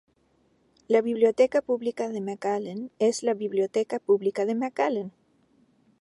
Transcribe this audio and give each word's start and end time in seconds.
La 0.87 1.01
Biblioteca 1.03 1.61
Pública 1.61 2.09
de 2.09 2.21
McAllen 2.21 2.89
es 2.97 3.21
la 3.21 3.35
biblioteca 3.35 3.99
pública 3.99 4.47
de 4.47 4.55
McAllen. 4.55 5.11